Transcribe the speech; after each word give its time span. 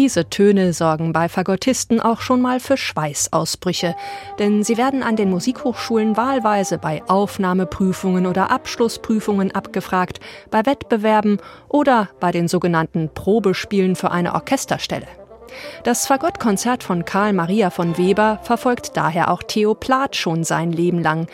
Diese 0.00 0.30
Töne 0.30 0.72
sorgen 0.72 1.12
bei 1.12 1.28
Fagottisten 1.28 2.00
auch 2.00 2.22
schon 2.22 2.40
mal 2.40 2.58
für 2.58 2.78
Schweißausbrüche, 2.78 3.94
denn 4.38 4.62
sie 4.64 4.78
werden 4.78 5.02
an 5.02 5.14
den 5.14 5.28
Musikhochschulen 5.28 6.16
wahlweise 6.16 6.78
bei 6.78 7.02
Aufnahmeprüfungen 7.06 8.26
oder 8.26 8.50
Abschlussprüfungen 8.50 9.54
abgefragt, 9.54 10.18
bei 10.50 10.64
Wettbewerben 10.64 11.36
oder 11.68 12.08
bei 12.18 12.30
den 12.30 12.48
sogenannten 12.48 13.10
Probespielen 13.12 13.94
für 13.94 14.10
eine 14.10 14.32
Orchesterstelle. 14.32 15.06
Das 15.84 16.06
Fagottkonzert 16.06 16.82
von 16.82 17.04
Karl 17.04 17.34
Maria 17.34 17.68
von 17.68 17.98
Weber 17.98 18.40
verfolgt 18.42 18.96
daher 18.96 19.30
auch 19.30 19.42
Theo 19.42 19.74
Plath 19.74 20.16
schon 20.16 20.44
sein 20.44 20.72
Leben 20.72 21.02
lang. 21.02 21.26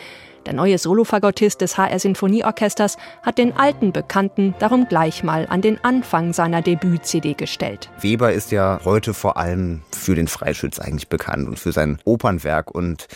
Der 0.47 0.53
neue 0.53 0.77
Solofagottist 0.77 1.59
des 1.59 1.77
HR 1.77 1.99
Sinfonieorchesters 1.99 2.95
hat 3.21 3.37
den 3.37 3.57
alten 3.57 3.91
Bekannten 3.91 4.55
darum 4.59 4.87
gleich 4.87 5.21
mal 5.21 5.45
an 5.49 5.61
den 5.61 5.83
Anfang 5.83 6.31
seiner 6.31 6.61
Debüt-CD 6.61 7.33
gestellt. 7.33 7.89
Weber 7.99 8.31
ist 8.31 8.53
ja 8.53 8.79
heute 8.85 9.13
vor 9.13 9.35
allem 9.35 9.81
für 9.91 10.15
den 10.15 10.29
Freischütz 10.29 10.79
eigentlich 10.79 11.09
bekannt 11.09 11.49
und 11.49 11.59
für 11.59 11.73
sein 11.73 11.99
Opernwerk 12.05 12.71
und 12.71 13.09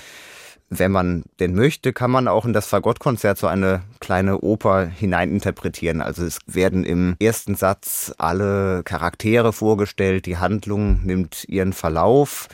wenn 0.70 0.92
man 0.92 1.24
denn 1.40 1.56
möchte, 1.56 1.94
kann 1.94 2.12
man 2.12 2.28
auch 2.28 2.44
in 2.44 2.52
das 2.52 2.68
Fagottkonzert 2.68 3.38
so 3.38 3.48
eine 3.48 3.82
kleine 4.02 4.40
Oper 4.40 4.86
hineininterpretieren. 4.86 6.02
Also 6.02 6.26
es 6.26 6.40
werden 6.48 6.84
im 6.84 7.16
ersten 7.22 7.56
Satz 7.56 8.14
alle 8.18 8.84
Charaktere 8.84 9.54
vorgestellt, 9.54 10.26
die 10.26 10.38
Handlung 10.38 11.00
nimmt 11.06 11.46
ihren 11.48 11.72
Verlauf 11.72 12.50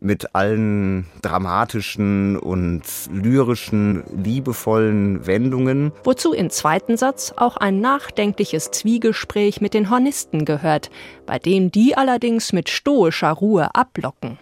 mit 0.00 0.34
allen 0.34 1.06
dramatischen 1.22 2.36
und 2.36 2.82
lyrischen, 3.10 4.04
liebevollen 4.22 5.26
Wendungen. 5.26 5.92
Wozu 6.04 6.32
im 6.32 6.50
zweiten 6.50 6.96
Satz 6.96 7.32
auch 7.36 7.56
ein 7.56 7.80
nachdenkliches 7.80 8.70
Zwiegespräch 8.70 9.60
mit 9.60 9.74
den 9.74 9.90
Hornisten 9.90 10.44
gehört, 10.44 10.90
bei 11.24 11.38
dem 11.38 11.70
die 11.70 11.96
allerdings 11.96 12.52
mit 12.52 12.68
stoischer 12.68 13.32
Ruhe 13.32 13.74
ablocken. 13.74 14.38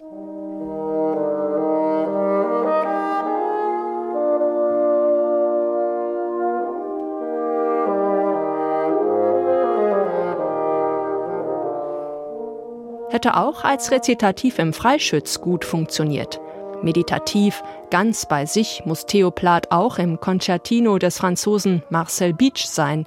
Hätte 13.15 13.37
auch 13.37 13.63
als 13.63 13.91
Rezitativ 13.91 14.59
im 14.59 14.73
Freischütz 14.73 15.39
gut 15.39 15.63
funktioniert. 15.63 16.41
Meditativ, 16.81 17.63
ganz 17.89 18.25
bei 18.25 18.45
sich 18.45 18.83
muss 18.83 19.05
Theoplat 19.05 19.71
auch 19.71 19.99
im 19.99 20.19
Concertino 20.19 20.97
des 20.97 21.17
Franzosen 21.17 21.81
Marcel 21.89 22.33
Beach 22.33 22.65
sein. 22.65 23.05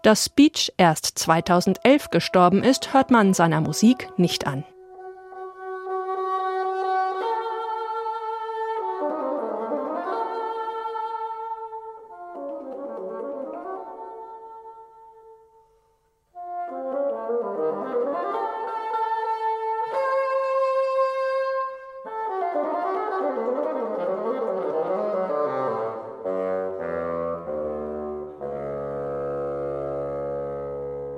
Dass 0.00 0.30
Beach 0.30 0.72
erst 0.78 1.18
2011 1.18 2.08
gestorben 2.08 2.64
ist, 2.64 2.94
hört 2.94 3.10
man 3.10 3.34
seiner 3.34 3.60
Musik 3.60 4.08
nicht 4.16 4.46
an. 4.46 4.64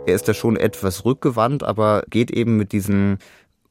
Er 0.04 0.14
ist 0.14 0.26
da 0.26 0.34
schon 0.34 0.56
etwas 0.56 1.04
rückgewandt, 1.04 1.62
aber 1.62 2.02
geht 2.10 2.30
eben 2.30 2.56
mit 2.56 2.72
diesen 2.72 3.18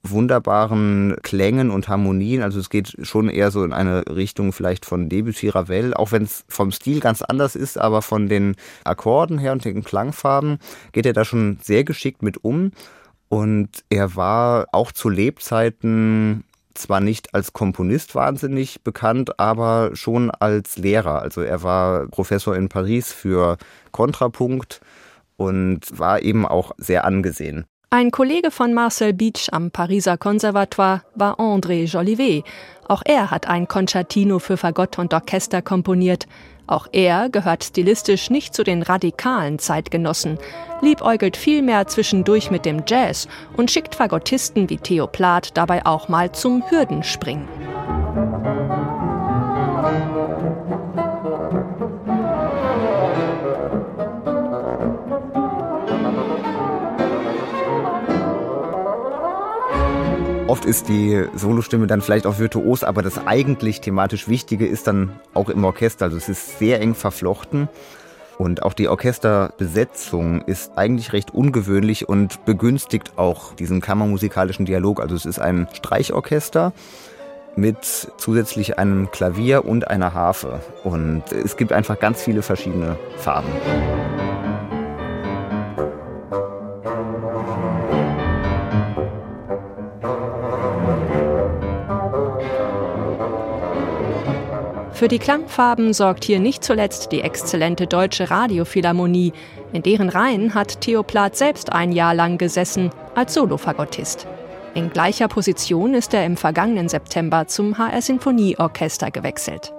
wunderbaren 0.03 1.15
Klängen 1.21 1.69
und 1.69 1.87
Harmonien. 1.87 2.41
Also 2.41 2.59
es 2.59 2.69
geht 2.69 2.95
schon 3.01 3.29
eher 3.29 3.51
so 3.51 3.63
in 3.63 3.73
eine 3.73 4.03
Richtung 4.07 4.53
vielleicht 4.53 4.85
von 4.85 5.09
Debussy 5.09 5.49
Ravel, 5.49 5.93
auch 5.93 6.11
wenn 6.11 6.23
es 6.23 6.43
vom 6.47 6.71
Stil 6.71 7.01
ganz 7.01 7.21
anders 7.21 7.55
ist, 7.55 7.77
aber 7.77 8.01
von 8.01 8.27
den 8.27 8.55
Akkorden 8.83 9.37
her 9.37 9.51
und 9.51 9.65
den 9.65 9.83
Klangfarben 9.83 10.57
geht 10.91 11.05
er 11.05 11.13
da 11.13 11.25
schon 11.25 11.57
sehr 11.61 11.83
geschickt 11.83 12.23
mit 12.23 12.43
um. 12.43 12.71
Und 13.29 13.69
er 13.89 14.15
war 14.15 14.67
auch 14.71 14.91
zu 14.91 15.09
Lebzeiten 15.09 16.43
zwar 16.73 17.01
nicht 17.01 17.33
als 17.33 17.53
Komponist 17.53 18.15
wahnsinnig 18.15 18.81
bekannt, 18.81 19.39
aber 19.39 19.91
schon 19.93 20.31
als 20.31 20.77
Lehrer. 20.77 21.21
Also 21.21 21.41
er 21.41 21.63
war 21.63 22.07
Professor 22.07 22.55
in 22.55 22.69
Paris 22.69 23.11
für 23.11 23.57
Kontrapunkt 23.91 24.81
und 25.41 25.79
war 25.97 26.21
eben 26.21 26.45
auch 26.45 26.71
sehr 26.77 27.05
angesehen. 27.05 27.65
Ein 27.89 28.11
Kollege 28.11 28.51
von 28.51 28.73
Marcel 28.73 29.11
Beach 29.11 29.49
am 29.51 29.69
Pariser 29.69 30.17
Conservatoire 30.17 31.01
war 31.13 31.39
André 31.39 31.83
Jolivet. 31.83 32.45
Auch 32.87 33.01
er 33.03 33.31
hat 33.31 33.47
ein 33.47 33.67
Concertino 33.67 34.39
für 34.39 34.55
Fagott 34.55 34.97
und 34.97 35.13
Orchester 35.13 35.61
komponiert. 35.61 36.25
Auch 36.67 36.87
er 36.93 37.27
gehört 37.29 37.65
stilistisch 37.65 38.29
nicht 38.29 38.53
zu 38.53 38.63
den 38.63 38.81
radikalen 38.81 39.59
Zeitgenossen, 39.59 40.37
liebäugelt 40.81 41.35
vielmehr 41.35 41.85
zwischendurch 41.87 42.49
mit 42.49 42.63
dem 42.63 42.83
Jazz 42.87 43.27
und 43.57 43.69
schickt 43.69 43.95
Fagottisten 43.95 44.69
wie 44.69 44.77
Theo 44.77 45.07
Plath 45.07 45.57
dabei 45.57 45.85
auch 45.85 46.07
mal 46.07 46.31
zum 46.31 46.63
Hürdenspringen. 46.69 47.49
Oft 60.51 60.65
ist 60.65 60.89
die 60.89 61.27
Solostimme 61.33 61.87
dann 61.87 62.01
vielleicht 62.01 62.27
auch 62.27 62.37
virtuos, 62.37 62.83
aber 62.83 63.01
das 63.01 63.25
eigentlich 63.25 63.79
thematisch 63.79 64.27
Wichtige 64.27 64.67
ist 64.67 64.85
dann 64.85 65.17
auch 65.33 65.47
im 65.47 65.63
Orchester. 65.63 66.03
Also 66.03 66.17
es 66.17 66.27
ist 66.27 66.59
sehr 66.59 66.81
eng 66.81 66.93
verflochten. 66.93 67.69
Und 68.37 68.61
auch 68.61 68.73
die 68.73 68.89
Orchesterbesetzung 68.89 70.41
ist 70.41 70.73
eigentlich 70.77 71.13
recht 71.13 71.33
ungewöhnlich 71.33 72.09
und 72.09 72.43
begünstigt 72.43 73.13
auch 73.15 73.53
diesen 73.55 73.79
kammermusikalischen 73.79 74.65
Dialog. 74.65 74.99
Also 74.99 75.15
es 75.15 75.25
ist 75.25 75.39
ein 75.39 75.69
Streichorchester 75.71 76.73
mit 77.55 78.11
zusätzlich 78.17 78.77
einem 78.77 79.09
Klavier 79.09 79.63
und 79.63 79.87
einer 79.87 80.13
Harfe. 80.13 80.59
Und 80.83 81.31
es 81.31 81.55
gibt 81.55 81.71
einfach 81.71 81.97
ganz 81.97 82.23
viele 82.23 82.41
verschiedene 82.41 82.97
Farben. 83.15 83.47
Für 95.01 95.07
die 95.07 95.17
Klangfarben 95.17 95.93
sorgt 95.93 96.25
hier 96.25 96.39
nicht 96.39 96.63
zuletzt 96.63 97.11
die 97.11 97.21
exzellente 97.21 97.87
Deutsche 97.87 98.29
Radiophilharmonie. 98.29 99.33
In 99.73 99.81
deren 99.81 100.09
Reihen 100.09 100.53
hat 100.53 100.79
Theo 100.81 101.01
Plath 101.01 101.35
selbst 101.35 101.73
ein 101.73 101.91
Jahr 101.91 102.13
lang 102.13 102.37
gesessen 102.37 102.91
als 103.15 103.33
Solofagottist. 103.33 104.27
In 104.75 104.91
gleicher 104.91 105.27
Position 105.27 105.95
ist 105.95 106.13
er 106.13 106.23
im 106.23 106.37
vergangenen 106.37 106.87
September 106.87 107.47
zum 107.47 107.79
HR 107.79 107.99
Sinfonieorchester 107.99 109.09
gewechselt. 109.09 109.73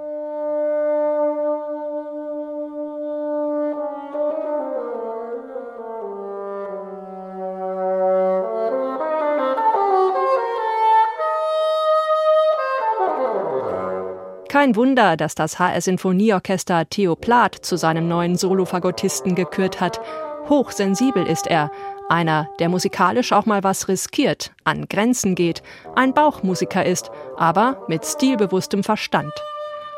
Kein 14.53 14.77
Wunder, 14.77 15.17
dass 15.17 15.35
das 15.35 15.59
HR 15.59 15.81
Sinfonieorchester 15.81 16.87
Theo 16.91 17.17
Plath 17.17 17.55
zu 17.65 17.79
seinem 17.79 18.07
neuen 18.07 18.37
Solofagottisten 18.37 19.35
gekürt 19.35 19.81
hat. 19.81 19.99
Hochsensibel 20.47 21.27
ist 21.27 21.47
er, 21.47 21.71
einer, 22.11 22.51
der 22.59 22.69
musikalisch 22.69 23.33
auch 23.33 23.47
mal 23.47 23.65
was 23.65 23.89
riskiert, 23.89 24.53
an 24.65 24.89
Grenzen 24.91 25.37
geht, 25.37 25.63
ein 25.95 26.13
Bauchmusiker 26.13 26.85
ist, 26.85 27.11
aber 27.39 27.83
mit 27.89 28.05
stilbewusstem 28.05 28.85
Verstand. 28.85 29.33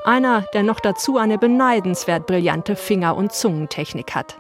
Einer, 0.04 0.42
der 0.54 0.62
noch 0.62 0.78
dazu 0.78 1.18
eine 1.18 1.36
beneidenswert 1.36 2.28
brillante 2.28 2.76
Finger- 2.76 3.16
und 3.16 3.32
Zungentechnik 3.32 4.14
hat. 4.14 4.36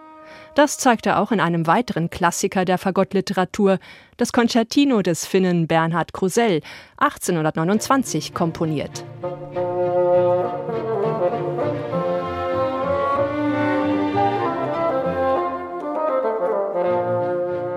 Das 0.54 0.78
zeigt 0.78 1.06
er 1.06 1.18
auch 1.18 1.32
in 1.32 1.40
einem 1.40 1.66
weiteren 1.66 2.08
Klassiker 2.08 2.64
der 2.64 2.78
Fagottliteratur, 2.78 3.80
das 4.16 4.32
Concertino 4.32 5.02
des 5.02 5.26
Finnen 5.26 5.66
Bernhard 5.66 6.12
Krusell, 6.12 6.60
1829 6.98 8.32
komponiert. 8.32 9.04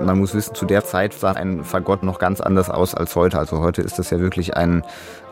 Man 0.08 0.20
muss 0.20 0.34
wissen, 0.34 0.56
zu 0.56 0.66
der 0.66 0.86
Zeit 0.86 1.14
sah 1.14 1.34
ein 1.34 1.64
Fagott 1.64 2.02
noch 2.02 2.18
ganz 2.18 2.40
anders 2.40 2.70
aus 2.70 2.96
als 2.96 3.16
heute. 3.16 3.38
Also 3.38 3.60
heute 3.60 3.82
ist 3.82 4.00
das 4.00 4.10
ja 4.10 4.20
wirklich 4.20 4.56
ein 4.56 4.84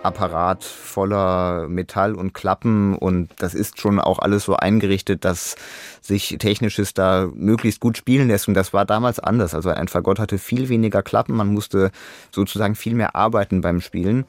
Apparat 0.04 0.64
voller 0.64 1.68
Metall 1.68 2.14
und 2.14 2.34
Klappen 2.34 2.96
und 2.96 3.30
das 3.38 3.56
ist 3.56 3.80
schon 3.80 4.00
auch 4.00 4.20
alles 4.20 4.44
so 4.44 4.56
eingerichtet, 4.56 5.26
dass 5.26 5.56
sich 6.02 6.36
Technisches 6.40 6.94
da 6.94 7.28
möglichst 7.34 7.80
gut 7.80 7.98
spielen 7.98 8.28
lässt 8.28 8.48
und 8.48 8.54
das 8.54 8.74
war 8.74 8.86
damals 8.86 9.20
anders. 9.20 9.56
Also 9.56 9.70
ein 9.70 9.88
Fagott 9.88 10.20
hatte 10.20 10.38
viel 10.38 10.70
weniger 10.70 11.02
Klappen, 11.02 11.36
man 11.36 11.52
musste 11.52 11.90
sozusagen 12.32 12.76
viel 12.76 12.94
mehr 12.94 13.16
arbeiten 13.16 13.62
beim 13.62 13.82
Spielen. 13.82 14.26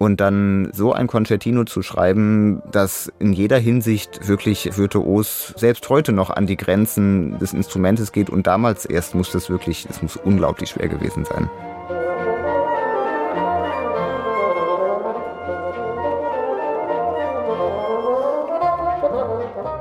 Und 0.00 0.18
dann 0.18 0.70
so 0.72 0.94
ein 0.94 1.08
Concertino 1.08 1.64
zu 1.64 1.82
schreiben, 1.82 2.62
das 2.72 3.12
in 3.18 3.34
jeder 3.34 3.58
Hinsicht 3.58 4.26
wirklich 4.26 4.78
virtuos 4.78 5.52
selbst 5.58 5.90
heute 5.90 6.12
noch 6.12 6.30
an 6.30 6.46
die 6.46 6.56
Grenzen 6.56 7.38
des 7.38 7.52
Instrumentes 7.52 8.10
geht 8.10 8.30
und 8.30 8.46
damals 8.46 8.86
erst 8.86 9.14
muss 9.14 9.30
das 9.30 9.50
wirklich, 9.50 9.86
es 9.90 10.00
muss 10.00 10.16
unglaublich 10.16 10.70
schwer 10.70 10.88
gewesen 10.88 11.26
sein. 11.26 11.50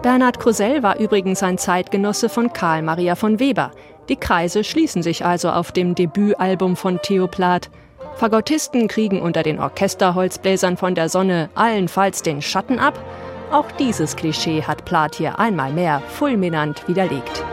Bernhard 0.01 0.42
Krusell 0.42 0.83
war 0.83 1.00
übrigens 1.00 1.44
ein 1.44 1.57
Zeitgenosse 1.57 2.27
von 2.27 2.51
Karl 2.51 2.81
Maria 2.81 3.15
von 3.15 3.39
Weber. 3.39 3.72
Die 4.10 4.18
Kreise 4.18 4.65
schließen 4.65 5.01
sich 5.01 5.24
also 5.24 5.50
auf 5.50 5.72
dem 5.72 5.95
Debütalbum 5.95 6.75
von 6.75 7.00
Theo 7.01 7.27
Plath. 7.27 7.69
Fagottisten 8.16 8.88
kriegen 8.88 9.22
unter 9.22 9.44
den 9.44 9.60
Orchesterholzbläsern 9.60 10.78
von 10.78 10.96
der 10.96 11.10
Sonne 11.10 11.50
allenfalls 11.56 12.22
den 12.22 12.42
Schatten 12.42 12.80
ab. 12.80 13.04
Auch 13.52 13.72
dieses 13.72 14.16
Klischee 14.16 14.62
hat 14.64 14.86
Plath 14.86 15.16
hier 15.16 15.40
einmal 15.40 15.74
mehr 15.74 16.02
fulminant 16.02 16.88
widerlegt. 16.88 17.44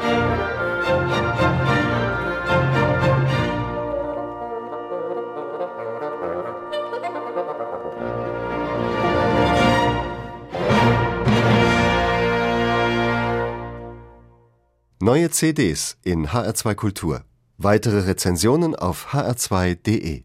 Neue 15.01 15.31
CDs 15.31 15.97
in 16.03 16.27
HR2 16.27 16.75
Kultur. 16.75 17.23
Weitere 17.59 18.01
Rezensionen 18.01 18.75
auf 18.75 19.15
hr2.de 19.15 20.25